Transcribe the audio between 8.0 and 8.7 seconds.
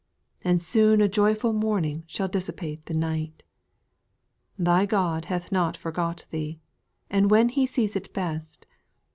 best.